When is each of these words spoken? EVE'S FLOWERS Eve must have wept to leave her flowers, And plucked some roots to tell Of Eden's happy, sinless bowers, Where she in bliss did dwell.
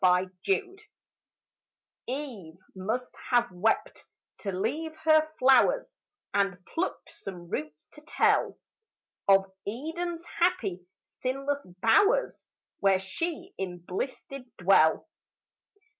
EVE'S 0.03 0.31
FLOWERS 0.45 0.87
Eve 2.07 2.57
must 2.73 3.13
have 3.29 3.51
wept 3.51 4.07
to 4.39 4.51
leave 4.51 4.97
her 5.03 5.29
flowers, 5.37 5.93
And 6.33 6.57
plucked 6.65 7.11
some 7.11 7.49
roots 7.51 7.87
to 7.93 8.01
tell 8.01 8.57
Of 9.27 9.45
Eden's 9.67 10.25
happy, 10.39 10.87
sinless 11.21 11.61
bowers, 11.83 12.43
Where 12.79 12.99
she 12.99 13.53
in 13.59 13.77
bliss 13.77 14.23
did 14.27 14.49
dwell. 14.57 15.07